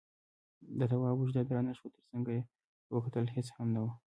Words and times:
د 0.79 0.81
تواب 0.91 1.17
اوږه 1.19 1.41
درنه 1.49 1.73
شوه، 1.77 1.89
تر 1.95 2.03
څنګ 2.11 2.25
يې 2.35 2.41
ور 2.89 2.93
وکتل، 2.95 3.25
هېڅ 3.35 3.47
هم 3.55 3.67
نه 3.75 3.79
و. 3.83 3.85